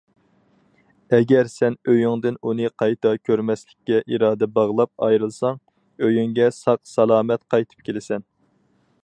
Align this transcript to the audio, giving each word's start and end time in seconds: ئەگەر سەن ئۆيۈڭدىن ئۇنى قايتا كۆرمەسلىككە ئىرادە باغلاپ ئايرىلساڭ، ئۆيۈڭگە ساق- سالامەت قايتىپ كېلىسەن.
ئەگەر 1.17 1.49
سەن 1.55 1.75
ئۆيۈڭدىن 1.91 2.39
ئۇنى 2.47 2.71
قايتا 2.83 3.11
كۆرمەسلىككە 3.29 4.01
ئىرادە 4.07 4.49
باغلاپ 4.57 5.05
ئايرىلساڭ، 5.09 5.63
ئۆيۈڭگە 6.07 6.51
ساق- 6.61 6.93
سالامەت 6.95 7.47
قايتىپ 7.57 7.89
كېلىسەن. 7.91 8.29